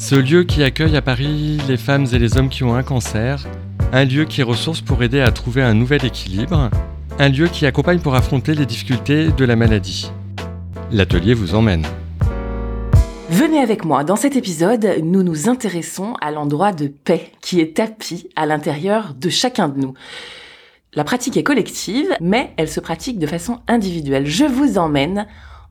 [0.00, 3.46] ce lieu qui accueille à Paris les femmes et les hommes qui ont un cancer,
[3.92, 6.70] un lieu qui ressource pour aider à trouver un nouvel équilibre,
[7.18, 10.10] un lieu qui accompagne pour affronter les difficultés de la maladie.
[10.90, 11.84] L'atelier vous emmène.
[13.28, 17.76] Venez avec moi, dans cet épisode, nous nous intéressons à l'endroit de paix qui est
[17.76, 19.92] tapis à l'intérieur de chacun de nous.
[20.94, 24.26] La pratique est collective, mais elle se pratique de façon individuelle.
[24.26, 25.26] Je vous emmène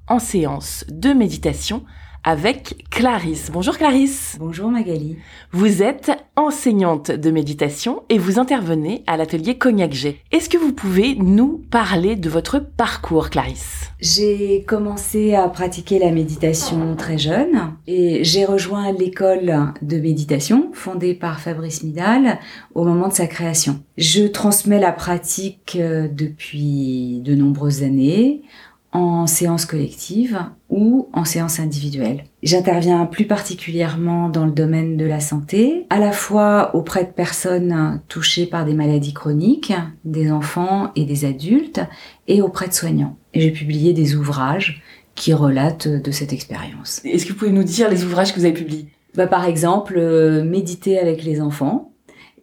[0.08, 1.84] en séance de méditation
[2.24, 3.50] avec Clarisse.
[3.52, 4.38] Bonjour Clarisse.
[4.40, 5.18] Bonjour Magali.
[5.52, 10.22] Vous êtes enseignante de méditation et vous intervenez à l'atelier Cognac G.
[10.32, 13.92] Est-ce que vous pouvez nous parler de votre parcours Clarisse?
[14.00, 21.14] J'ai commencé à pratiquer la méditation très jeune et j'ai rejoint l'école de méditation fondée
[21.14, 22.40] par Fabrice Midal
[22.76, 23.82] au moment de sa création.
[23.98, 28.44] Je transmets la pratique euh, depuis de nombreuses années
[28.92, 32.24] en séance collective ou en séance individuelle.
[32.42, 38.02] J'interviens plus particulièrement dans le domaine de la santé, à la fois auprès de personnes
[38.08, 39.74] touchées par des maladies chroniques,
[40.06, 41.82] des enfants et des adultes,
[42.28, 43.18] et auprès de soignants.
[43.34, 44.82] J'ai publié des ouvrages
[45.16, 47.02] qui relatent de cette expérience.
[47.04, 48.88] Est-ce que vous pouvez nous dire les ouvrages que vous avez publiés?
[49.16, 51.89] Bah, Par exemple, euh, Méditer avec les enfants,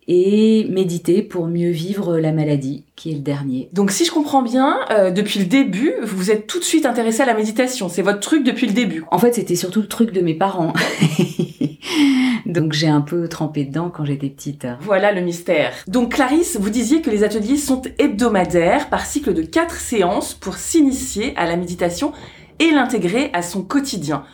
[0.08, 3.68] et méditer pour mieux vivre la maladie, qui est le dernier.
[3.72, 6.86] Donc si je comprends bien, euh, depuis le début, vous vous êtes tout de suite
[6.86, 7.88] intéressé à la méditation.
[7.88, 9.04] C'est votre truc depuis le début.
[9.10, 10.72] En fait, c'était surtout le truc de mes parents.
[12.46, 14.66] Donc j'ai un peu trempé dedans quand j'étais petite.
[14.80, 15.72] Voilà le mystère.
[15.88, 20.56] Donc Clarisse, vous disiez que les ateliers sont hebdomadaires par cycle de quatre séances pour
[20.56, 22.12] s'initier à la méditation
[22.58, 24.24] et l'intégrer à son quotidien.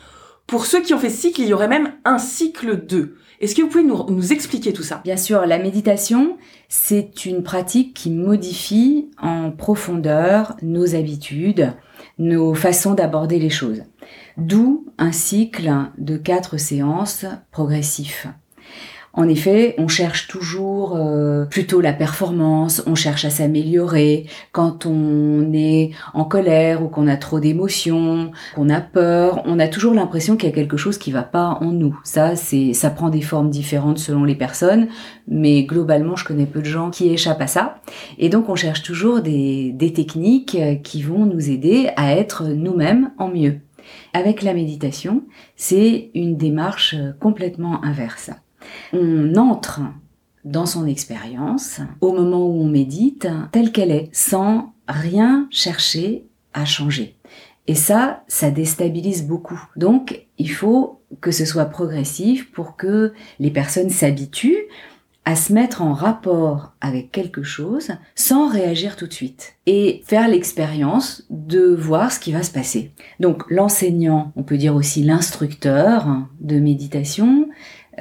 [0.47, 3.17] Pour ceux qui ont fait cycle, il y aurait même un cycle 2.
[3.43, 5.01] Est-ce que vous pouvez nous, expliquer tout ça?
[5.03, 6.37] Bien sûr, la méditation,
[6.69, 11.73] c'est une pratique qui modifie en profondeur nos habitudes,
[12.17, 13.83] nos façons d'aborder les choses.
[14.37, 18.27] D'où un cycle de quatre séances progressifs.
[19.15, 24.25] En effet, on cherche toujours euh, plutôt la performance, on cherche à s'améliorer.
[24.51, 29.67] Quand on est en colère ou qu'on a trop d'émotions, qu'on a peur, on a
[29.67, 31.95] toujours l'impression qu'il y a quelque chose qui va pas en nous.
[32.03, 34.87] Ça, c'est, ça prend des formes différentes selon les personnes,
[35.27, 37.81] mais globalement, je connais peu de gens qui échappent à ça.
[38.17, 43.11] Et donc, on cherche toujours des, des techniques qui vont nous aider à être nous-mêmes
[43.19, 43.59] en mieux.
[44.13, 45.21] Avec la méditation,
[45.55, 48.31] c'est une démarche complètement inverse
[48.93, 49.81] on entre
[50.45, 56.65] dans son expérience au moment où on médite telle qu'elle est, sans rien chercher à
[56.65, 57.17] changer.
[57.67, 59.61] Et ça, ça déstabilise beaucoup.
[59.77, 64.67] Donc, il faut que ce soit progressif pour que les personnes s'habituent
[65.25, 70.27] à se mettre en rapport avec quelque chose sans réagir tout de suite et faire
[70.27, 72.91] l'expérience de voir ce qui va se passer.
[73.21, 76.07] Donc l'enseignant, on peut dire aussi l'instructeur
[76.41, 77.47] de méditation,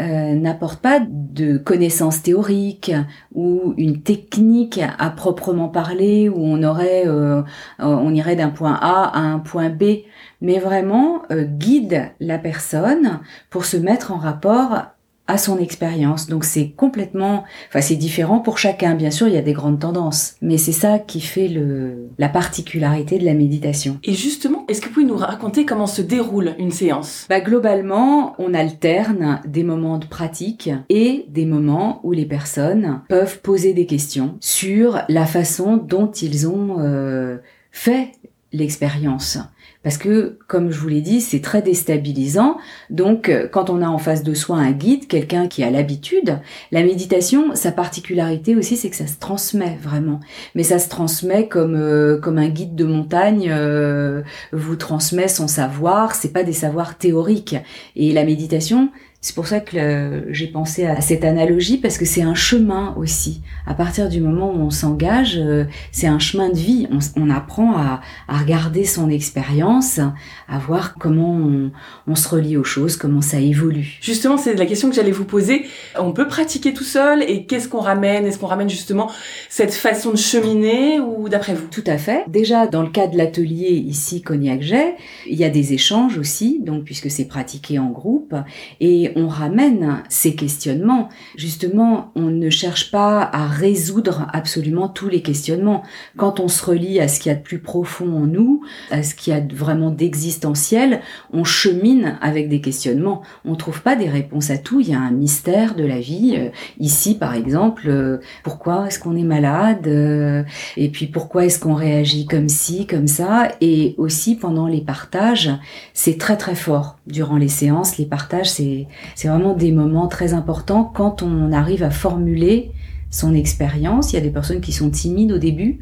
[0.00, 2.92] euh, n'apporte pas de connaissances théoriques
[3.34, 7.42] ou une technique à proprement parler où on aurait euh,
[7.78, 10.04] on irait d'un point A à un point B
[10.41, 13.20] mais vraiment euh, guide la personne
[13.50, 14.86] pour se mettre en rapport
[15.26, 16.26] à son expérience.
[16.26, 18.94] Donc c'est complètement, enfin c'est différent pour chacun.
[18.94, 22.28] Bien sûr, il y a des grandes tendances, mais c'est ça qui fait le la
[22.28, 23.98] particularité de la méditation.
[24.04, 27.26] Et justement, est-ce que vous pouvez nous raconter comment se déroule une séance?
[27.28, 33.40] Bah globalement, on alterne des moments de pratique et des moments où les personnes peuvent
[33.40, 37.38] poser des questions sur la façon dont ils ont euh,
[37.70, 38.12] fait
[38.52, 39.38] l'expérience.
[39.82, 42.56] Parce que, comme je vous l'ai dit, c'est très déstabilisant.
[42.90, 46.38] Donc, euh, quand on a en face de soi un guide, quelqu'un qui a l'habitude,
[46.70, 50.20] la méditation, sa particularité aussi, c'est que ça se transmet vraiment.
[50.54, 54.22] Mais ça se transmet comme euh, comme un guide de montagne euh,
[54.52, 56.14] vous transmet son savoir.
[56.14, 57.56] C'est pas des savoirs théoriques.
[57.96, 58.90] Et la méditation,
[59.24, 63.40] C'est pour ça que j'ai pensé à cette analogie parce que c'est un chemin aussi.
[63.69, 66.88] À partir du moment où on s'engage, euh, c'est un chemin de vie.
[66.90, 70.00] On, on apprend à, à, regarder son expérience,
[70.48, 71.70] à voir comment on,
[72.08, 73.96] on, se relie aux choses, comment ça évolue.
[74.00, 75.66] Justement, c'est la question que j'allais vous poser.
[75.96, 78.26] On peut pratiquer tout seul et qu'est-ce qu'on ramène?
[78.26, 79.08] Est-ce qu'on ramène justement
[79.48, 81.68] cette façon de cheminer ou d'après vous?
[81.68, 82.25] Tout à fait.
[82.26, 84.96] Déjà, dans le cas de l'atelier ici Cognac-Jet,
[85.28, 88.34] il y a des échanges aussi, donc puisque c'est pratiqué en groupe
[88.80, 91.09] et on ramène ces questionnements.
[91.37, 95.82] Justement, on ne cherche pas à résoudre absolument tous les questionnements.
[96.17, 99.03] Quand on se relie à ce qu'il y a de plus profond en nous, à
[99.03, 101.00] ce qu'il y a vraiment d'existentiel,
[101.32, 103.23] on chemine avec des questionnements.
[103.44, 104.81] On trouve pas des réponses à tout.
[104.81, 106.35] Il y a un mystère de la vie.
[106.37, 106.49] Euh,
[106.79, 110.43] ici, par exemple, euh, pourquoi est-ce qu'on est malade euh,
[110.76, 115.50] Et puis pourquoi est-ce qu'on réagit comme ci, comme ça Et aussi pendant les partages,
[115.94, 116.99] c'est très très fort.
[117.06, 118.87] Durant les séances, les partages, c'est
[119.25, 122.70] vraiment des moments très importants quand on arrive à formuler
[123.10, 124.12] son expérience.
[124.12, 125.81] Il y a des personnes qui sont timides au début,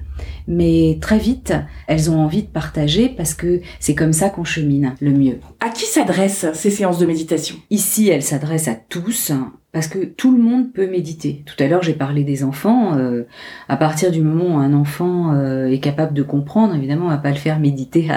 [0.49, 1.55] mais très vite,
[1.87, 5.39] elles ont envie de partager parce que c'est comme ça qu'on chemine le mieux.
[5.61, 7.57] À qui s'adressent ces séances de méditation?
[7.71, 9.33] Ici, elles s'adressent à tous,
[9.73, 11.45] parce que tout le monde peut méditer.
[11.47, 12.97] Tout à l'heure, j'ai parlé des enfants.
[12.97, 13.23] Euh,
[13.69, 17.19] à partir du moment où un enfant euh, est capable de comprendre, évidemment, on va
[17.19, 18.09] pas le faire méditer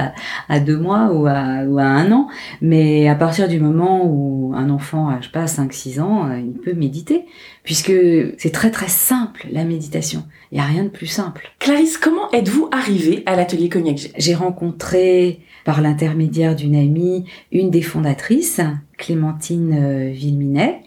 [0.49, 2.27] à, deux mois ou à, ou à, un an,
[2.61, 6.53] mais à partir du moment où un enfant je sais pas, 5-6 ans, euh, il
[6.53, 7.25] peut méditer,
[7.63, 7.93] puisque
[8.37, 10.23] c'est très très simple, la méditation.
[10.51, 11.51] Il y a rien de plus simple.
[11.59, 14.09] Clarisse, comment êtes-vous arrivée à l'atelier Cognac?
[14.17, 18.59] J'ai rencontré, par l'intermédiaire d'une amie, une des fondatrices,
[18.97, 20.81] Clémentine Villeminet,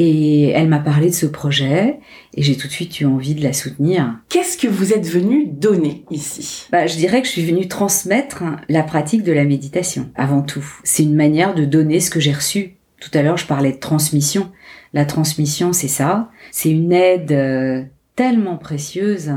[0.00, 1.98] et elle m'a parlé de ce projet
[2.32, 4.20] et j'ai tout de suite eu envie de la soutenir.
[4.28, 6.68] Qu'est-ce que vous êtes venu donner ici?
[6.70, 10.64] Bah, Je dirais que je suis venue transmettre la pratique de la méditation, avant tout.
[10.84, 12.76] C'est une manière de donner ce que j'ai reçu.
[13.00, 14.52] Tout à l'heure, je parlais de transmission.
[14.94, 16.30] La transmission, c'est ça.
[16.52, 17.82] C'est une aide euh,
[18.14, 19.32] tellement précieuse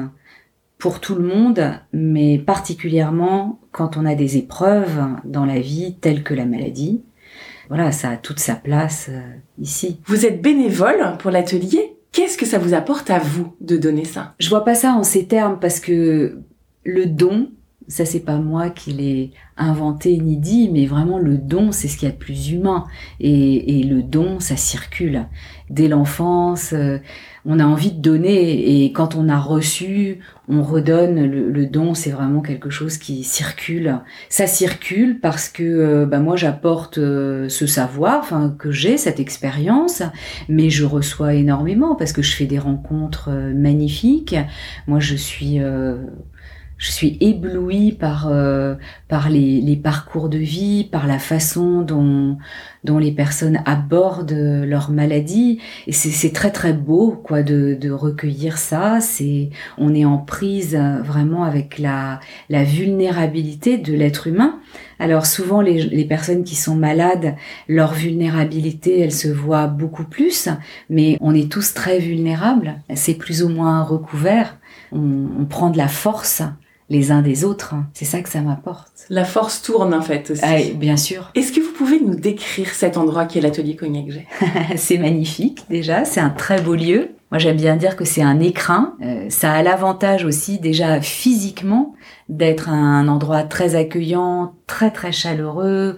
[0.78, 6.22] pour tout le monde, mais particulièrement quand on a des épreuves dans la vie telles
[6.22, 7.02] que la maladie
[7.72, 9.22] voilà, ça a toute sa place euh,
[9.58, 10.02] ici.
[10.06, 11.96] Vous êtes bénévole pour l'atelier?
[12.12, 14.36] Qu'est-ce que ça vous apporte à vous de donner ça?
[14.42, 16.38] Je vois pas ça en ces termes parce que
[16.84, 17.50] le don,
[17.88, 21.98] ça c'est pas moi qui l'ai inventé ni dit, mais vraiment le don, c'est ce
[21.98, 22.86] qu'il y a de plus humain.
[23.20, 25.28] Et, et le don, ça circule.
[25.70, 26.98] Dès l'enfance, euh,
[27.46, 31.26] on a envie de donner et quand on a reçu, on redonne.
[31.26, 34.00] Le, don, c'est vraiment quelque chose qui circule.
[34.30, 39.20] Ça circule parce que euh, bah, moi j'apporte euh, ce savoir, enfin que j'ai cette
[39.20, 40.04] expérience,
[40.50, 44.36] mais je reçois énormément parce que je fais des rencontres euh, magnifiques.
[44.88, 45.60] Moi je suis
[46.82, 48.74] je suis éblouie par euh,
[49.08, 52.40] par les, les, parcours de vie, par la façon dont
[52.84, 54.32] dont les personnes abordent
[54.66, 59.00] leur maladie et c'est très très beau quoi de, de recueillir ça.
[59.00, 62.20] C'est on est en prise vraiment avec la
[62.50, 64.60] la vulnérabilité de l'être humain.
[64.98, 67.36] Alors souvent les, les personnes qui sont malades,
[67.68, 70.50] leur vulnérabilité elle se voit beaucoup plus,
[70.90, 72.74] mais on est tous très vulnérables.
[72.96, 74.58] C'est plus ou moins recouvert.
[74.92, 76.42] On, on prend de la force
[76.92, 77.74] les uns des autres.
[77.94, 78.92] C'est ça que ça m'apporte.
[79.10, 80.42] La force tourne en fait aussi.
[80.44, 81.32] Ah, bien sûr.
[81.36, 84.28] Est-ce que vous pouvez nous décrire cet endroit qui est l'atelier Cognac G?
[84.76, 87.12] C'est magnifique déjà, c'est un très beau lieu.
[87.32, 88.96] Moi j'aime bien dire que c'est un écrin.
[89.02, 91.96] Euh, ça a l'avantage aussi déjà physiquement
[92.28, 95.96] d'être un endroit très accueillant, très très chaleureux.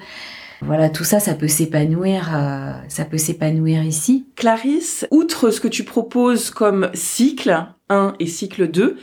[0.61, 4.27] Voilà, tout ça, ça peut s'épanouir, euh, ça peut s'épanouir ici.
[4.35, 8.97] Clarisse, outre ce que tu proposes comme cycle, 1 et cycle 2,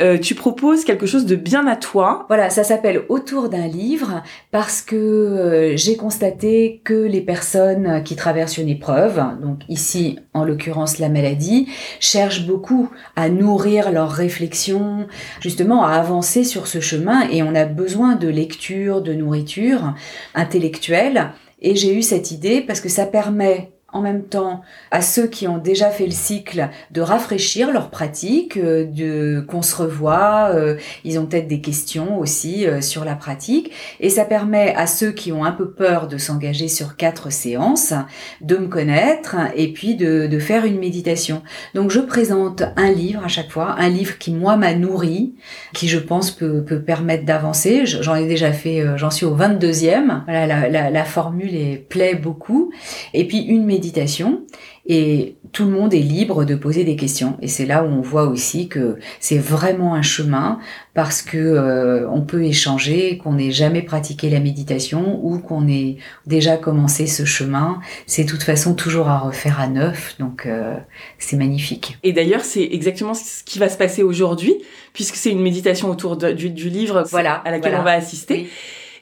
[0.00, 2.26] euh, tu proposes quelque chose de bien à toi.
[2.28, 8.16] Voilà, ça s'appelle Autour d'un livre parce que euh, j'ai constaté que les personnes qui
[8.16, 11.68] traversent une épreuve, donc ici en l'occurrence la maladie,
[12.00, 15.06] cherchent beaucoup à nourrir leurs réflexions,
[15.40, 19.94] justement à avancer sur ce chemin et on a besoin de lecture, de nourriture
[20.34, 21.30] intellectuelle.
[21.60, 25.46] Et j'ai eu cette idée parce que ça permet en même temps à ceux qui
[25.46, 30.76] ont déjà fait le cycle de rafraîchir leur pratique, euh, de qu'on se revoit, euh,
[31.04, 33.70] ils ont peut-être des questions aussi euh, sur la pratique,
[34.00, 37.92] et ça permet à ceux qui ont un peu peur de s'engager sur quatre séances
[38.40, 41.42] de me connaître et puis de, de faire une méditation.
[41.74, 45.34] Donc je présente un livre à chaque fois, un livre qui moi m'a nourri,
[45.74, 47.84] qui je pense peut, peut permettre d'avancer.
[47.84, 50.22] J'en ai déjà fait, j'en suis au 22e.
[50.24, 52.70] Voilà, la, la, la formule est, plaît beaucoup.
[53.12, 54.42] Et puis une méditation méditation.
[54.86, 57.36] Et tout le monde est libre de poser des questions.
[57.42, 60.58] Et c'est là où on voit aussi que c'est vraiment un chemin
[60.94, 65.96] parce que euh, on peut échanger, qu'on n'ait jamais pratiqué la méditation ou qu'on ait
[66.26, 67.80] déjà commencé ce chemin.
[68.06, 70.16] C'est de toute façon toujours à refaire à neuf.
[70.18, 70.76] Donc euh,
[71.18, 71.98] c'est magnifique.
[72.02, 74.54] Et d'ailleurs, c'est exactement ce qui va se passer aujourd'hui
[74.92, 78.48] puisque c'est une méditation autour du, livre voilà, à laquelle on va assister.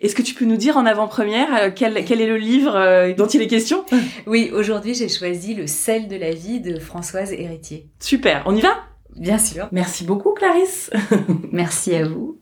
[0.01, 3.27] Est-ce que tu peux nous dire en avant-première euh, quel, est le livre euh, dont
[3.27, 3.85] il est question?
[4.27, 7.87] Oui, aujourd'hui j'ai choisi Le sel de la vie de Françoise Héritier.
[7.99, 8.71] Super, on y va?
[9.17, 9.69] Bien sûr.
[9.73, 10.91] Merci beaucoup Clarisse.
[11.53, 12.39] Merci à vous.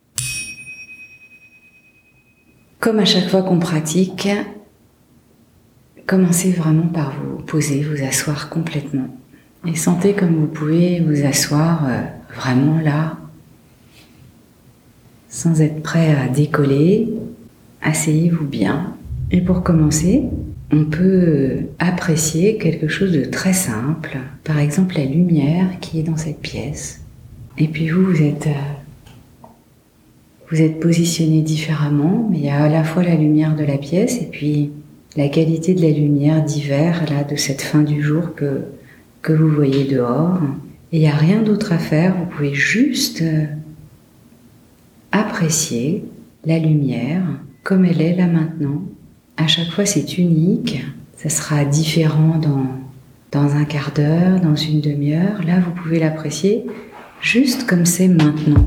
[2.78, 4.28] Comme à chaque fois qu'on pratique,
[6.06, 9.08] commencez vraiment par vous poser, vous asseoir complètement.
[9.66, 12.02] Et sentez comme vous pouvez vous asseoir euh,
[12.36, 13.16] vraiment là,
[15.28, 17.12] sans être prêt à décoller,
[17.82, 18.94] asseyez-vous bien.
[19.30, 20.24] Et pour commencer,
[20.70, 26.16] on peut apprécier quelque chose de très simple, par exemple la lumière qui est dans
[26.16, 27.00] cette pièce.
[27.56, 29.46] Et puis vous, vous êtes, euh,
[30.50, 33.78] vous êtes positionné différemment, mais il y a à la fois la lumière de la
[33.78, 34.70] pièce et puis
[35.16, 38.62] la qualité de la lumière d'hiver, là, de cette fin du jour que,
[39.22, 40.38] que vous voyez dehors.
[40.92, 43.46] Et il n'y a rien d'autre à faire, vous pouvez juste euh,
[45.12, 46.04] apprécier
[46.44, 47.24] la lumière
[47.68, 48.80] comme elle est là maintenant.
[49.36, 50.82] À chaque fois, c'est unique.
[51.18, 52.64] Ça sera différent dans,
[53.30, 55.42] dans un quart d'heure, dans une demi-heure.
[55.46, 56.64] Là, vous pouvez l'apprécier
[57.20, 58.66] juste comme c'est maintenant.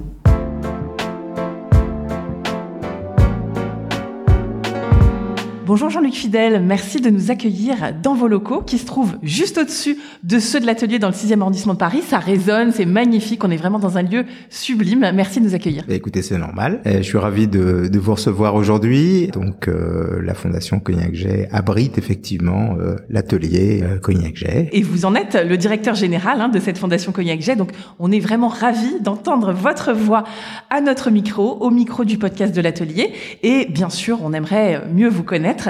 [5.72, 9.98] Bonjour Jean-Luc Fidel, merci de nous accueillir dans vos locaux qui se trouvent juste au-dessus
[10.22, 12.01] de ceux de l'atelier dans le 6e arrondissement de Paris.
[12.01, 15.10] Ça résonne, c'est magnifique, on est vraiment dans un lieu sublime.
[15.13, 15.86] Merci de nous accueillir.
[15.88, 16.82] Bah, écoutez, c'est normal.
[16.86, 19.28] Euh, je suis ravi de, de vous recevoir aujourd'hui.
[19.28, 24.68] Donc euh, la Fondation Cognac Jet abrite effectivement euh, l'atelier Cognac Jet.
[24.74, 27.56] Et vous en êtes le directeur général hein, de cette Fondation Cognac Jet.
[27.56, 30.25] Donc on est vraiment ravi d'entendre votre voix
[30.70, 33.13] à notre micro, au micro du podcast de l'atelier.
[33.42, 35.61] Et bien sûr, on aimerait mieux vous connaître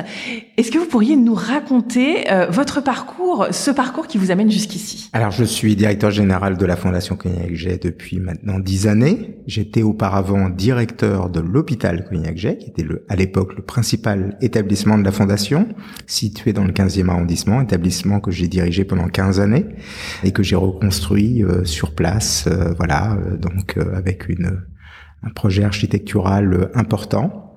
[0.57, 5.09] est-ce que vous pourriez nous raconter euh, votre parcours, ce parcours qui vous amène jusqu'ici?
[5.13, 9.37] Alors, je suis directeur général de la Fondation Cognac-Jet depuis maintenant dix années.
[9.47, 15.03] J'étais auparavant directeur de l'hôpital Cognac-Jet, qui était le, à l'époque le principal établissement de
[15.03, 15.67] la Fondation,
[16.07, 19.65] situé dans le 15e arrondissement, établissement que j'ai dirigé pendant 15 années
[20.23, 24.61] et que j'ai reconstruit euh, sur place, euh, voilà, donc avec une,
[25.23, 27.50] un projet architectural important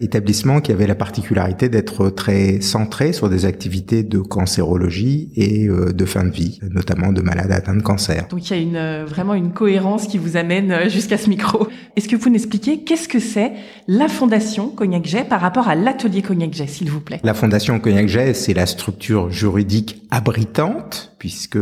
[0.00, 5.92] établissement qui avait la particularité d'être très centré sur des activités de cancérologie et euh,
[5.92, 8.26] de fin de vie, notamment de malades atteints de cancer.
[8.28, 11.28] Donc il y a une, euh, vraiment une cohérence qui vous amène euh, jusqu'à ce
[11.28, 11.68] micro.
[11.96, 13.52] Est-ce que vous pouvez expliquer qu'est-ce que c'est
[13.88, 17.20] la Fondation Cognac Jet par rapport à l'atelier Cognac Jet, s'il vous plaît?
[17.22, 21.58] La Fondation Cognac Jet, c'est la structure juridique abritante, puisque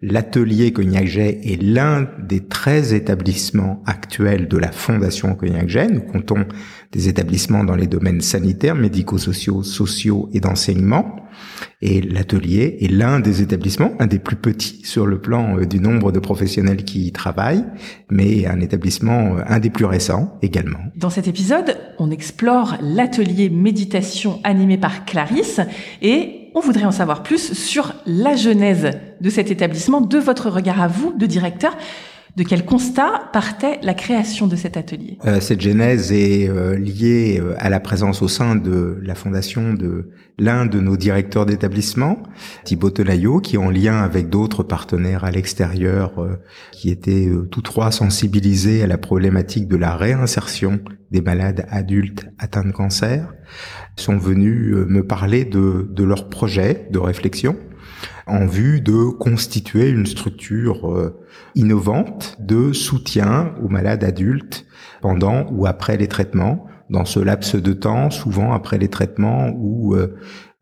[0.00, 5.88] l'atelier Cognac Jet est l'un des 13 établissements actuels de la Fondation Cognac Jet.
[5.88, 6.46] Nous comptons
[6.92, 11.16] des établissements dans les domaines sanitaires, médico-sociaux, sociaux et d'enseignement.
[11.80, 15.80] Et l'atelier est l'un des établissements, un des plus petits sur le plan euh, du
[15.80, 17.64] nombre de professionnels qui y travaillent,
[18.10, 20.78] mais un établissement, euh, un des plus récents également.
[20.94, 25.60] Dans cet épisode, on explore l'atelier méditation animé par Clarisse
[26.02, 30.80] et on voudrait en savoir plus sur la genèse de cet établissement, de votre regard
[30.80, 31.76] à vous, de directeur.
[32.34, 35.18] De quel constat partait la création de cet atelier?
[35.26, 39.74] Euh, Cette genèse est euh, liée euh, à la présence au sein de la fondation
[39.74, 40.08] de
[40.38, 42.22] l'un de nos directeurs d'établissement,
[42.64, 46.26] Thibaut Tenaillot, qui en lien avec d'autres partenaires à l'extérieur,
[46.72, 52.64] qui étaient tous trois sensibilisés à la problématique de la réinsertion des malades adultes atteints
[52.64, 53.34] de cancer,
[53.96, 57.56] sont venus me parler de, de leur projet de réflexion
[58.26, 61.22] en vue de constituer une structure euh,
[61.54, 64.66] innovante de soutien aux malades adultes
[65.00, 69.94] pendant ou après les traitements, dans ce laps de temps, souvent après les traitements où
[69.94, 70.14] euh,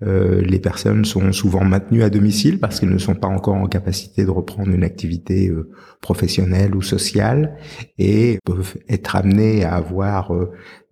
[0.02, 3.66] euh, les personnes sont souvent maintenues à domicile parce qu'elles ne sont pas encore en
[3.66, 5.52] capacité de reprendre une activité
[6.00, 7.56] professionnelle ou sociale
[7.98, 10.32] et peuvent être amenées à avoir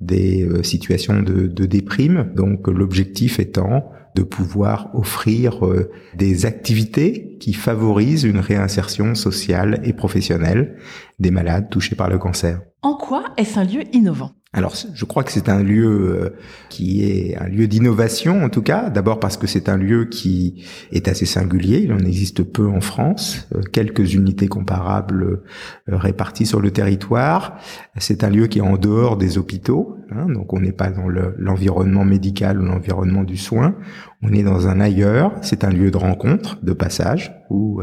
[0.00, 2.32] des situations de déprime.
[2.34, 9.92] Donc l'objectif étant de pouvoir offrir euh, des activités qui favorisent une réinsertion sociale et
[9.92, 10.76] professionnelle
[11.20, 12.60] des malades touchés par le cancer.
[12.82, 14.32] En quoi est-ce un lieu innovant?
[14.54, 16.37] Alors, je crois que c'est un lieu euh,
[16.70, 18.88] qui est un lieu d'innovation, en tout cas.
[18.88, 21.80] D'abord parce que c'est un lieu qui est assez singulier.
[21.84, 23.46] Il en existe peu en France.
[23.54, 25.42] Euh, quelques unités comparables
[25.87, 27.58] réparties sur le territoire.
[27.98, 29.96] C'est un lieu qui est en dehors des hôpitaux.
[30.10, 33.76] Hein, donc, on n'est pas dans l'environnement médical ou l'environnement du soin.
[34.22, 35.32] On est dans un ailleurs.
[35.42, 37.82] C'est un lieu de rencontre, de passage, où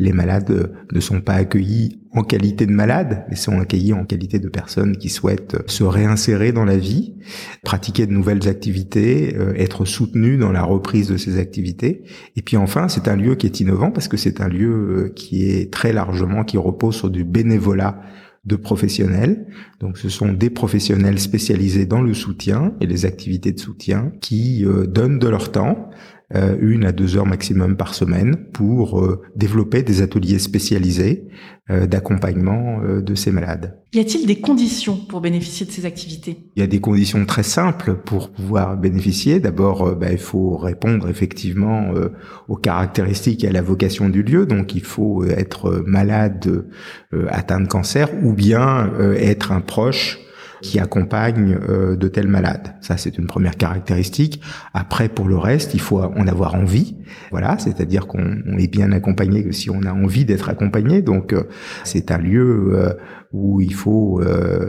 [0.00, 4.38] les malades ne sont pas accueillis en qualité de malades, mais sont accueillis en qualité
[4.38, 7.18] de personnes qui souhaitent se réinsérer dans la vie,
[7.64, 12.02] pratiquer de nouvelles activités, euh, être soutenus dans la reprise de ces activités.
[12.34, 15.12] Et puis enfin, c'est un lieu qui est innovant parce que c'est un lieu euh,
[15.14, 18.00] qui est très largement, qui repose sur du bénévolat
[18.44, 19.46] de professionnels.
[19.80, 24.64] Donc ce sont des professionnels spécialisés dans le soutien et les activités de soutien qui
[24.64, 25.90] euh, donnent de leur temps
[26.32, 31.26] euh, une à deux heures maximum par semaine pour euh, développer des ateliers spécialisés
[31.70, 33.80] euh, d'accompagnement de ces malades.
[33.92, 36.38] Y a-t-il des conditions pour bénéficier de ces activités?
[36.54, 39.40] Il y a des conditions très simples pour pouvoir bénéficier.
[39.40, 41.92] D'abord, bah, il faut répondre effectivement
[42.46, 44.46] aux caractéristiques et à la vocation du lieu.
[44.46, 46.64] Donc, il faut être malade,
[47.28, 50.20] atteint de cancer, ou bien être un proche
[50.62, 52.74] qui accompagne euh, de tels malades.
[52.80, 54.42] Ça, c'est une première caractéristique.
[54.74, 56.96] Après, pour le reste, il faut en avoir envie.
[57.30, 61.02] Voilà, c'est-à-dire qu'on est bien accompagné si on a envie d'être accompagné.
[61.02, 61.44] Donc, euh,
[61.84, 62.92] c'est un lieu euh,
[63.32, 64.22] où il faut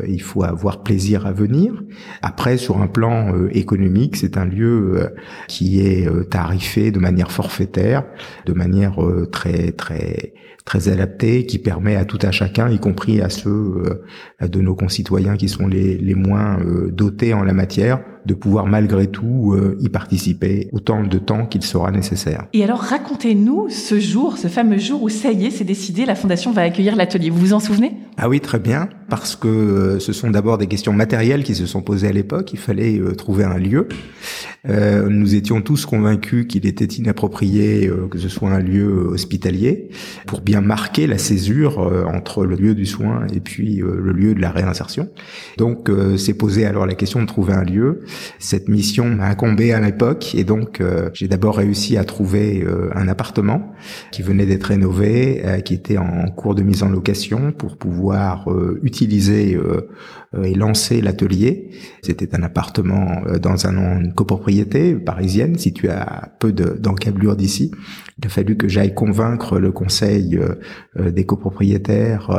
[0.08, 1.84] il faut avoir plaisir à venir.
[2.22, 5.14] Après, sur un plan économique, c'est un lieu
[5.48, 8.04] qui est tarifé de manière forfaitaire,
[8.46, 8.98] de manière
[9.32, 10.34] très très
[10.66, 14.76] très adapté, qui permet à tout à chacun, y compris à ceux euh, de nos
[14.76, 19.54] concitoyens qui sont les, les moins euh, dotés en la matière, de pouvoir malgré tout
[19.54, 22.46] euh, y participer autant de temps qu'il sera nécessaire.
[22.54, 26.16] Et alors racontez-nous ce jour, ce fameux jour où ça y est, c'est décidé, la
[26.16, 27.30] Fondation va accueillir l'atelier.
[27.30, 27.96] Vous vous en souvenez?
[28.18, 31.68] Ah oui, très bien, parce que euh, ce sont d'abord des questions matérielles qui se
[31.68, 32.54] sont posées à l'époque.
[32.54, 33.88] Il fallait euh, trouver un lieu.
[34.66, 39.90] nous étions tous convaincus qu'il était inapproprié que ce soit un lieu hospitalier
[40.28, 44.40] pour bien marquer la césure entre le lieu du soin et puis le lieu de
[44.40, 45.10] la réinsertion.
[45.58, 48.02] Donc c'est posé alors la question de trouver un lieu.
[48.38, 52.90] Cette mission m'a incombé à l'époque et donc euh, j'ai d'abord réussi à trouver euh,
[52.96, 53.74] un appartement
[54.12, 58.48] qui venait d'être rénové, euh, qui était en cours de mise en location pour pouvoir
[58.84, 61.70] utiliser et lancer l'atelier.
[62.02, 67.72] C'était un appartement dans un, une copropriété parisienne située à peu d'encablure d'ici.
[68.20, 70.40] Il a fallu que j'aille convaincre le conseil
[70.98, 72.30] des copropriétaires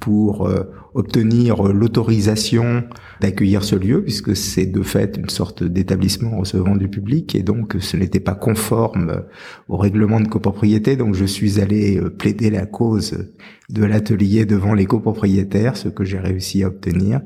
[0.00, 0.48] pour
[0.94, 2.84] obtenir l'autorisation
[3.20, 7.76] d'accueillir ce lieu, puisque c'est de fait une sorte d'établissement recevant du public, et donc
[7.80, 9.22] ce n'était pas conforme
[9.68, 10.96] au règlement de copropriété.
[10.96, 13.28] Donc je suis allé euh, plaider la cause
[13.68, 17.20] de l'atelier devant les copropriétaires, ce que j'ai réussi à obtenir,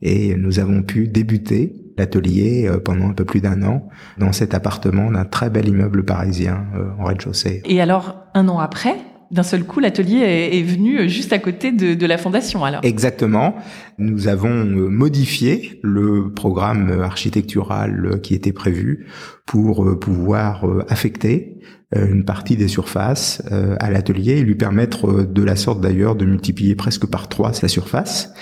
[0.00, 4.54] et nous avons pu débuter l'atelier euh, pendant un peu plus d'un an dans cet
[4.54, 7.62] appartement d'un très bel immeuble parisien euh, en rez-de-chaussée.
[7.66, 8.96] Et alors, un an après,
[9.30, 12.64] d'un seul coup, l'atelier est, venu juste à côté de, la fondation.
[12.64, 13.54] Alors exactement.
[13.98, 19.06] Nous avons euh, modifié le programme architectural qui était prévu
[19.46, 21.58] pour euh, pouvoir euh, affecter
[21.92, 23.42] une partie des surfaces
[23.80, 27.66] à l'atelier et lui permettre de la sorte d'ailleurs de multiplier presque par trois sa
[27.66, 28.32] surface.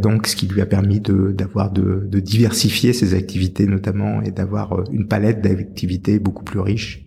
[0.00, 4.30] donc, ce qui lui a permis de d'avoir de, de diversifier ses activités notamment et
[4.30, 7.06] d'avoir une palette d'activités beaucoup plus riche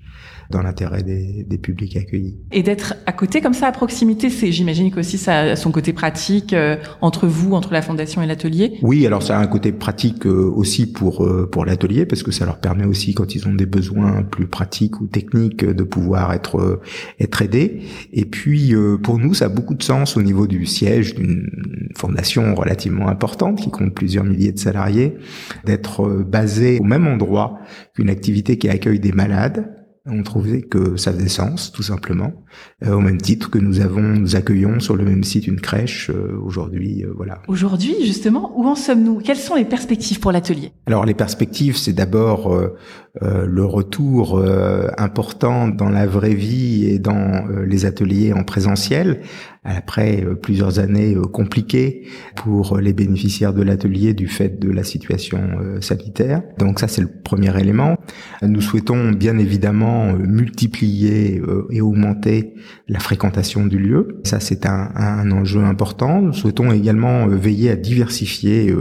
[0.51, 2.37] dans l'intérêt des, des, publics accueillis.
[2.51, 5.93] Et d'être à côté comme ça, à proximité, c'est, j'imagine qu'aussi ça a son côté
[5.93, 8.77] pratique euh, entre vous, entre la fondation et l'atelier.
[8.81, 12.31] Oui, alors ça a un côté pratique euh, aussi pour euh, pour l'atelier parce que
[12.31, 16.33] ça leur permet aussi quand ils ont des besoins plus pratiques ou techniques de pouvoir
[16.33, 16.81] être
[17.19, 17.81] être aidés.
[18.13, 21.49] Et puis pour nous, ça a beaucoup de sens au niveau du siège d'une
[21.97, 25.15] fondation relativement importante qui compte plusieurs milliers de salariés,
[25.65, 27.59] d'être basé au même endroit
[27.95, 32.33] qu'une activité qui accueille des malades on trouvait que ça faisait sens, tout simplement,
[32.83, 36.09] euh, au même titre que nous avons, nous accueillons sur le même site une crèche
[36.09, 37.43] euh, aujourd'hui, euh, voilà.
[37.47, 39.19] Aujourd'hui, justement, où en sommes-nous?
[39.19, 40.71] Quelles sont les perspectives pour l'atelier?
[40.87, 42.51] Alors, les perspectives, c'est d'abord
[43.21, 44.43] le retour
[44.97, 49.21] important dans la vraie vie et dans les ateliers en présentiel,
[49.63, 54.83] après euh, plusieurs années euh, compliquées pour les bénéficiaires de l'atelier du fait de la
[54.83, 56.41] situation euh, sanitaire.
[56.57, 57.97] Donc ça, c'est le premier élément.
[58.41, 62.55] Nous souhaitons bien évidemment multiplier et augmenter
[62.87, 64.19] la fréquentation du lieu.
[64.23, 66.21] Ça, c'est un, enjeu important.
[66.21, 68.73] Nous souhaitons également veiller à diversifier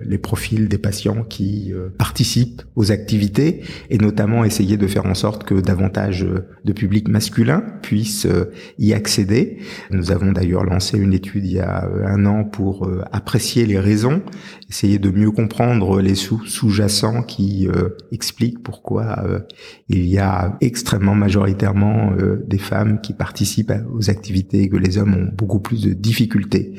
[0.00, 5.44] les profils des patients qui participent aux activités et notamment essayer de faire en sorte
[5.44, 6.26] que davantage
[6.64, 8.28] de publics masculins puissent
[8.78, 9.58] y accéder.
[10.32, 14.22] D'ailleurs lancé une étude il y a un an pour apprécier les raisons,
[14.68, 17.68] essayer de mieux comprendre les sous sous-jacents qui
[18.12, 19.24] expliquent pourquoi
[19.88, 22.12] il y a extrêmement majoritairement
[22.46, 26.74] des femmes qui participent aux activités et que les hommes ont beaucoup plus de difficultés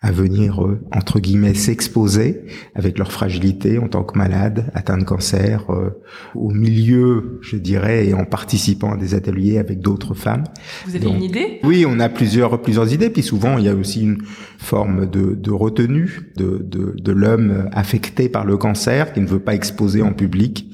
[0.00, 0.60] à venir
[0.92, 5.66] entre guillemets s'exposer avec leur fragilité en tant que malades atteints de cancer
[6.34, 10.44] au milieu, je dirais, et en participant à des ateliers avec d'autres femmes.
[10.86, 11.60] Vous avez une idée?
[11.64, 13.10] Oui, on a plusieurs plusieurs idées.
[13.10, 14.18] Puis souvent, il y a aussi une
[14.62, 19.40] forme de, de retenue de, de, de l'homme affecté par le cancer qui ne veut
[19.40, 20.72] pas exposer en public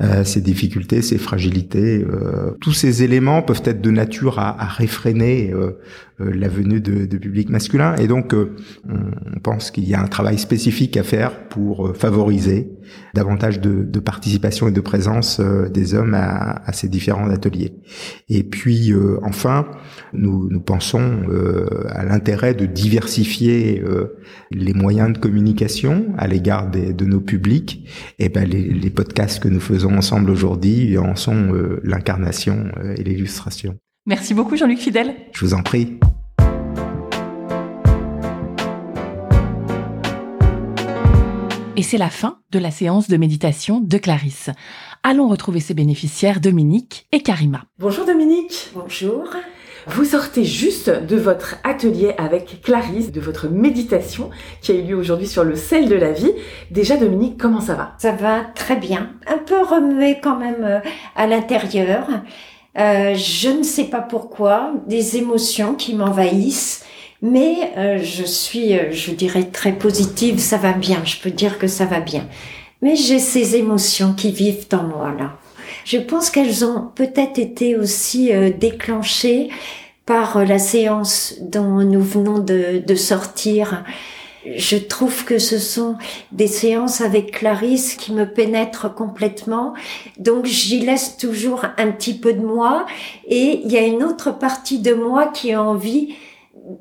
[0.00, 2.04] euh, ses difficultés, ses fragilités.
[2.04, 5.78] Euh, tous ces éléments peuvent être de nature à, à réfréner euh,
[6.20, 7.94] euh la venue de, de public masculin.
[7.96, 8.56] Et donc, euh,
[8.88, 12.72] on pense qu'il y a un travail spécifique à faire pour euh, favoriser
[13.14, 17.74] davantage de, de participation et de présence des hommes à, à, ces différents ateliers.
[18.30, 19.66] Et puis, enfin,
[20.14, 21.18] nous, nous pensons
[21.90, 23.27] à l'intérêt de diversifier
[24.50, 27.86] les moyens de communication à l'égard de nos publics.
[28.18, 32.94] Et ben, les, les podcasts que nous faisons ensemble aujourd'hui en sont euh, l'incarnation euh,
[32.96, 33.76] et l'illustration.
[34.06, 35.14] Merci beaucoup Jean-Luc Fidel.
[35.32, 35.98] Je vous en prie.
[41.76, 44.50] Et c'est la fin de la séance de méditation de Clarisse.
[45.04, 47.64] Allons retrouver ses bénéficiaires Dominique et Karima.
[47.78, 48.70] Bonjour Dominique.
[48.74, 49.28] Bonjour.
[49.90, 54.28] Vous sortez juste de votre atelier avec Clarisse, de votre méditation
[54.60, 56.30] qui a eu lieu aujourd'hui sur le sel de la vie.
[56.70, 57.94] Déjà Dominique, comment ça va?
[57.98, 59.12] Ça va très bien.
[59.26, 60.80] Un peu remué quand même euh,
[61.16, 62.06] à l'intérieur.
[62.78, 66.84] Euh, je ne sais pas pourquoi, des émotions qui m'envahissent.
[67.22, 71.66] Mais euh, je suis, je dirais, très positive, ça va bien, je peux dire que
[71.66, 72.28] ça va bien.
[72.82, 75.32] Mais j'ai ces émotions qui vivent en moi là.
[75.88, 79.48] Je pense qu'elles ont peut-être été aussi euh, déclenchées
[80.04, 83.84] par euh, la séance dont nous venons de, de sortir.
[84.44, 85.96] Je trouve que ce sont
[86.30, 89.72] des séances avec Clarisse qui me pénètrent complètement.
[90.18, 92.84] Donc j'y laisse toujours un petit peu de moi
[93.26, 96.14] et il y a une autre partie de moi qui a envie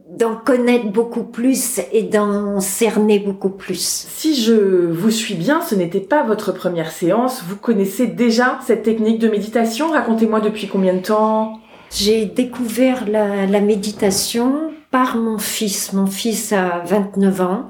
[0.10, 4.08] d'en connaître beaucoup plus et d'en cerner beaucoup plus.
[4.10, 7.43] Si je vous suis bien, ce n'était pas votre première séance.
[7.47, 9.91] Vous connaissez déjà cette technique de méditation?
[9.91, 11.60] Racontez-moi depuis combien de temps?
[11.95, 15.93] J'ai découvert la, la, méditation par mon fils.
[15.93, 17.69] Mon fils a 29 ans.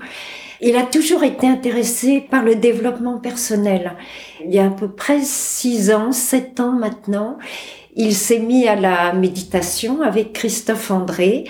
[0.59, 3.93] Il a toujours été intéressé par le développement personnel.
[4.43, 7.37] Il y a à peu près 6 ans, 7 ans maintenant,
[7.95, 11.45] il s'est mis à la méditation avec Christophe André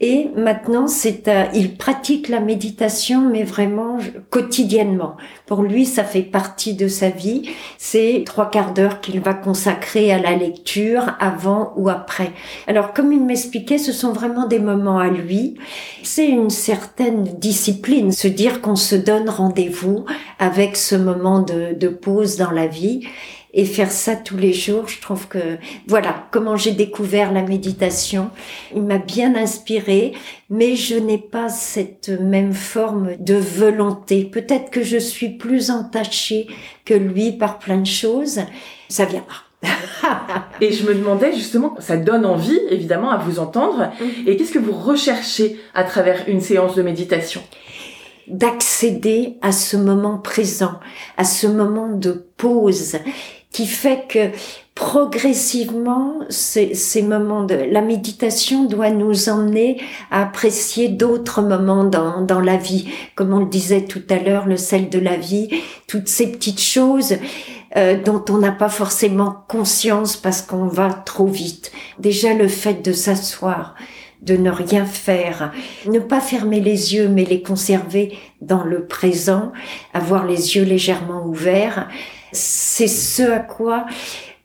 [0.00, 5.16] et maintenant, c'est euh, il pratique la méditation, mais vraiment quotidiennement.
[5.46, 7.48] Pour lui, ça fait partie de sa vie.
[7.78, 12.32] C'est trois quarts d'heure qu'il va consacrer à la lecture, avant ou après.
[12.66, 15.54] Alors, comme il m'expliquait, ce sont vraiment des moments à lui.
[16.02, 20.04] C'est une certaine discipline, se dire qu'on se donne rendez-vous
[20.40, 23.06] avec ce moment de, de pause dans la vie
[23.54, 28.30] et faire ça tous les jours, je trouve que voilà comment j'ai découvert la méditation.
[28.74, 30.12] Il m'a bien inspiré,
[30.50, 34.24] mais je n'ai pas cette même forme de volonté.
[34.24, 36.48] Peut-être que je suis plus entachée
[36.84, 38.40] que lui par plein de choses.
[38.88, 39.44] Ça viendra.
[40.60, 43.92] et je me demandais justement, ça donne envie évidemment à vous entendre.
[44.00, 44.28] Mm-hmm.
[44.28, 47.40] Et qu'est-ce que vous recherchez à travers une séance de méditation?
[48.26, 50.80] D'accéder à ce moment présent,
[51.16, 52.96] à ce moment de pause
[53.54, 54.30] qui fait que
[54.74, 62.20] progressivement, ces, ces, moments de la méditation doit nous emmener à apprécier d'autres moments dans,
[62.20, 65.50] dans la vie, comme on le disait tout à l'heure, le sel de la vie,
[65.86, 67.14] toutes ces petites choses
[67.76, 71.70] euh, dont on n'a pas forcément conscience parce qu'on va trop vite.
[72.00, 73.76] Déjà le fait de s'asseoir,
[74.20, 75.52] de ne rien faire,
[75.86, 79.52] ne pas fermer les yeux mais les conserver dans le présent,
[79.92, 81.88] avoir les yeux légèrement ouverts,
[82.34, 83.86] c'est ce à quoi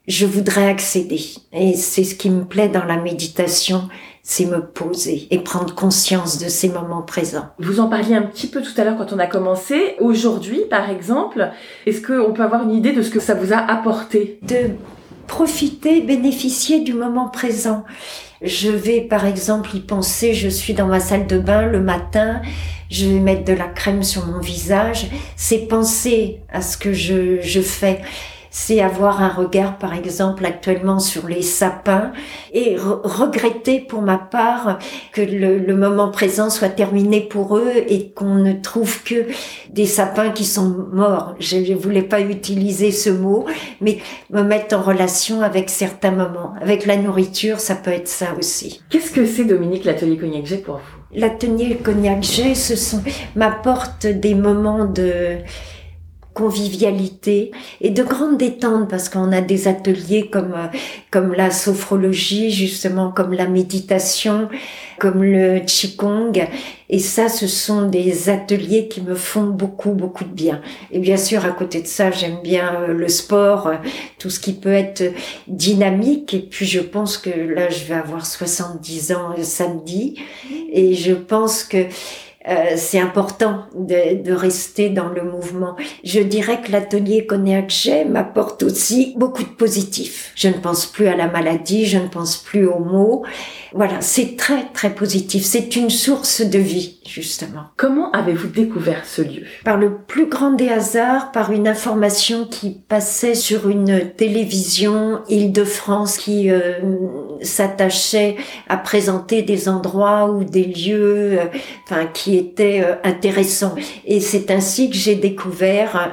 [0.08, 1.22] je voudrais accéder.
[1.54, 3.90] Et c'est ce qui me plaît dans la méditation,
[4.24, 7.50] c'est me poser et prendre conscience de ces moments présents.
[7.60, 9.96] Vous en parliez un petit peu tout à l'heure quand on a commencé.
[10.00, 11.52] Aujourd'hui, par exemple,
[11.86, 14.40] est-ce qu'on peut avoir une idée de ce que ça vous a apporté?
[14.42, 14.72] De
[15.30, 17.86] profiter, bénéficier du moment présent.
[18.42, 22.42] Je vais par exemple y penser, je suis dans ma salle de bain le matin,
[22.90, 27.40] je vais mettre de la crème sur mon visage, c'est penser à ce que je,
[27.42, 28.02] je fais.
[28.52, 32.12] C'est avoir un regard, par exemple, actuellement sur les sapins
[32.54, 34.80] et regretter pour ma part
[35.12, 39.28] que le, moment présent soit terminé pour eux et qu'on ne trouve que
[39.70, 41.36] des sapins qui sont morts.
[41.40, 43.46] Je ne voulais pas utiliser ce mot,
[43.82, 46.54] mais me mettre en relation avec certains moments.
[46.62, 48.82] Avec la nourriture, ça peut être ça aussi.
[48.90, 51.18] Qu'est-ce que c'est, Dominique, l'atelier Cognac G pour vous?
[51.20, 53.02] L'atelier Cognac G, ce sont,
[53.36, 55.38] m'apporte des moments de,
[56.34, 60.68] convivialité et de grande détente parce qu'on a des ateliers comme euh,
[61.12, 64.48] comme la sophrologie justement comme la méditation
[65.00, 66.34] comme le qigong.
[66.92, 70.62] Et ça ce sont des ateliers qui me font beaucoup beaucoup de bien.
[70.92, 73.76] Et bien sûr à côté de ça j'aime bien euh, le sport euh,
[74.20, 75.04] tout ce qui peut être
[75.48, 76.34] dynamique.
[76.34, 80.16] Et puis je pense que là je vais avoir 70 ans samedi.
[80.72, 81.86] Et je pense que
[82.50, 85.76] euh, c'est important de, de, rester dans le mouvement.
[86.04, 90.32] Je dirais que l'atelier Cognac G m'apporte aussi beaucoup de positif.
[90.36, 93.24] Je ne pense plus à la maladie, je ne pense plus aux mots.
[93.74, 95.44] Voilà, c'est très très positif.
[95.44, 97.66] C'est une source de vie, justement.
[97.76, 99.44] Comment avez-vous découvert ce lieu?
[99.64, 106.18] Par le plus grand des hasards, par une information qui passait sur une télévision Île-de-France
[106.18, 106.80] qui euh,
[107.42, 108.36] s'attachait
[108.68, 111.46] à présenter des endroits ou des lieux, euh,
[111.86, 113.76] enfin qui étaient euh, intéressants.
[114.06, 116.12] Et c'est ainsi que j'ai découvert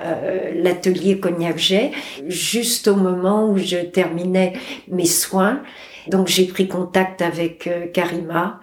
[0.55, 1.91] l'atelier Cognac Jet,
[2.27, 4.55] juste au moment où je terminais
[4.89, 5.61] mes soins.
[6.09, 8.61] Donc j'ai pris contact avec Karima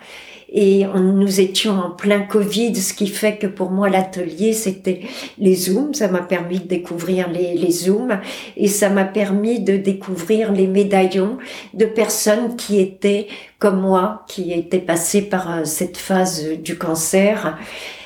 [0.55, 5.01] et nous étions en plein Covid, ce qui fait que pour moi l'atelier c'était
[5.39, 8.19] les zooms, ça m'a permis de découvrir les, les zooms
[8.55, 11.39] et ça m'a permis de découvrir les médaillons
[11.73, 17.57] de personnes qui étaient comme moi, qui étaient passées par euh, cette phase du cancer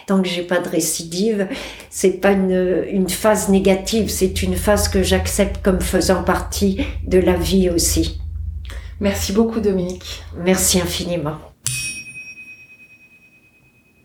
[0.06, 1.50] tant que j'ai pas de récidive,
[1.90, 7.20] c'est pas une, une phase négative, c'est une phase que j'accepte comme faisant partie de
[7.20, 8.22] la vie aussi.
[9.02, 10.24] Merci beaucoup Dominique.
[10.46, 11.36] Merci infiniment.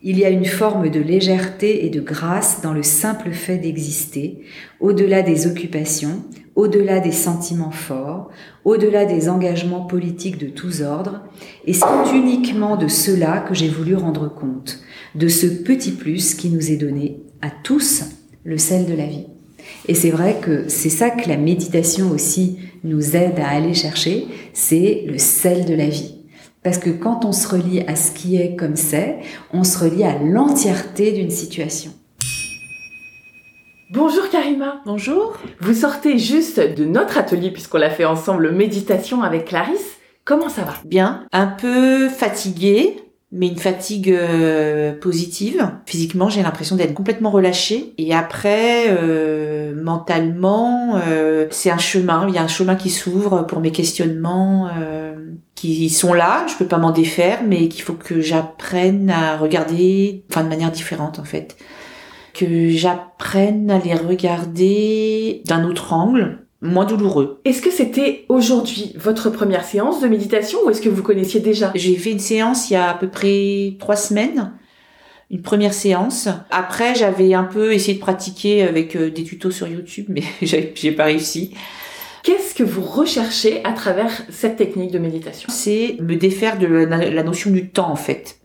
[0.05, 4.43] Il y a une forme de légèreté et de grâce dans le simple fait d'exister,
[4.81, 6.25] au-delà des occupations,
[6.57, 8.29] au-delà des sentiments forts,
[8.65, 11.23] au-delà des engagements politiques de tous ordres,
[11.67, 14.81] et c'est uniquement de cela que j'ai voulu rendre compte,
[15.15, 18.03] de ce petit plus qui nous est donné à tous,
[18.43, 19.27] le sel de la vie.
[19.87, 24.27] Et c'est vrai que c'est ça que la méditation aussi nous aide à aller chercher,
[24.53, 26.22] c'est le sel de la vie.
[26.63, 29.19] Parce que quand on se relie à ce qui est comme c'est,
[29.53, 31.91] on se relie à l'entièreté d'une situation.
[33.91, 34.81] Bonjour Karima.
[34.87, 35.37] Bonjour.
[35.61, 39.99] Vous sortez juste de notre atelier puisqu'on l'a fait ensemble méditation avec Clarisse.
[40.25, 40.75] Comment ça va?
[40.85, 42.97] Bien, un peu fatiguée,
[43.33, 45.71] mais une fatigue euh, positive.
[45.87, 47.95] Physiquement, j'ai l'impression d'être complètement relâchée.
[47.97, 52.27] Et après, euh, mentalement, euh, c'est un chemin.
[52.29, 54.69] Il y a un chemin qui s'ouvre pour mes questionnements
[55.55, 56.45] qui sont là.
[56.47, 60.71] Je peux pas m'en défaire, mais qu'il faut que j'apprenne à regarder, enfin de manière
[60.71, 61.57] différente en fait.
[62.35, 67.41] Que j'apprenne à les regarder d'un autre angle moins douloureux.
[67.45, 71.73] Est-ce que c'était aujourd'hui votre première séance de méditation ou est-ce que vous connaissiez déjà?
[71.75, 74.53] J'ai fait une séance il y a à peu près trois semaines.
[75.31, 76.29] Une première séance.
[76.51, 80.93] Après, j'avais un peu essayé de pratiquer avec euh, des tutos sur YouTube, mais j'ai
[80.93, 81.55] pas réussi.
[82.23, 85.49] Qu'est-ce que vous recherchez à travers cette technique de méditation?
[85.51, 88.42] C'est me défaire de la notion du temps, en fait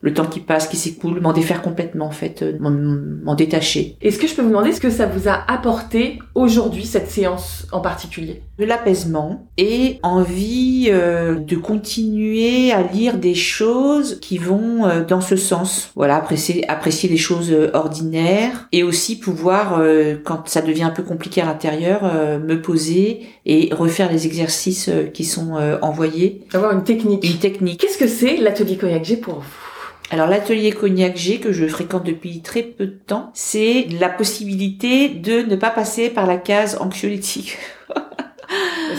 [0.00, 3.96] le temps qui passe, qui s'écoule, m'en défaire complètement en fait, euh, m'en détacher.
[4.00, 7.66] Est-ce que je peux vous demander ce que ça vous a apporté aujourd'hui cette séance
[7.72, 8.42] en particulier?
[8.58, 15.20] De l'apaisement et envie euh, de continuer à lire des choses qui vont euh, dans
[15.20, 15.90] ce sens.
[15.94, 19.82] Voilà, apprécier, apprécier les choses ordinaires et aussi pouvoir,
[20.24, 25.24] quand ça devient un peu compliqué à l'intérieur, me poser et refaire les exercices qui
[25.24, 26.44] sont envoyés.
[26.52, 27.24] Avoir une technique.
[27.24, 27.80] Une technique.
[27.80, 29.67] Qu'est-ce que c'est l'atelier G pour vous?
[30.10, 35.08] Alors l'atelier Cognac G que je fréquente depuis très peu de temps, c'est la possibilité
[35.08, 37.58] de ne pas passer par la case anxiolytique.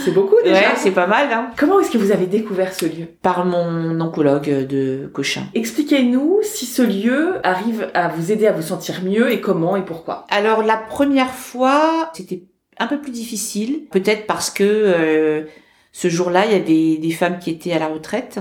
[0.06, 0.60] c'est beaucoup déjà.
[0.60, 1.32] Ouais, c'est pas mal.
[1.32, 1.52] Hein.
[1.58, 3.08] Comment est-ce que vous avez découvert ce lieu?
[3.22, 5.44] Par mon oncologue de Cochin.
[5.56, 9.84] Expliquez-nous si ce lieu arrive à vous aider à vous sentir mieux et comment et
[9.84, 10.26] pourquoi.
[10.30, 12.44] Alors la première fois, c'était
[12.78, 15.44] un peu plus difficile, peut-être parce que euh,
[15.92, 18.40] ce jour-là, il y a des, des femmes qui étaient à la retraite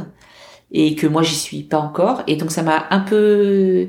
[0.72, 3.88] et que moi j'y suis pas encore et donc ça m'a un peu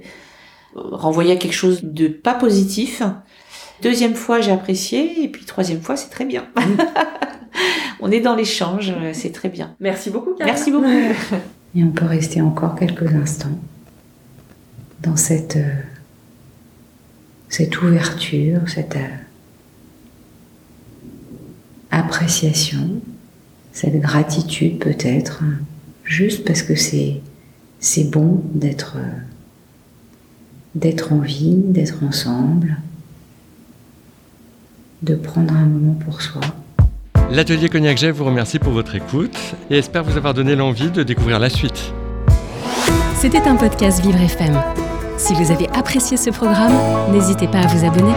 [0.76, 3.02] renvoyé à quelque chose de pas positif.
[3.82, 6.48] Deuxième fois j'ai apprécié et puis troisième fois c'est très bien.
[8.00, 9.76] on est dans l'échange, c'est très bien.
[9.80, 10.36] Merci beaucoup.
[10.39, 10.86] Merci beaucoup.
[11.76, 13.60] Et on peut rester encore quelques instants
[15.04, 15.82] dans cette euh,
[17.50, 19.08] cette ouverture, cette euh,
[21.92, 23.02] appréciation,
[23.72, 25.44] cette gratitude peut-être,
[26.10, 27.22] juste parce que c'est
[27.80, 28.98] c'est bon d'être
[30.76, 32.78] d'être en vie, d'être ensemble,
[35.02, 36.41] de prendre un moment pour soi.
[37.32, 39.38] L'atelier Cognac vous remercie pour votre écoute
[39.69, 41.93] et espère vous avoir donné l'envie de découvrir la suite.
[43.15, 44.60] C'était un podcast Vivre FM.
[45.17, 46.74] Si vous avez apprécié ce programme,
[47.12, 48.13] n'hésitez pas à vous abonner.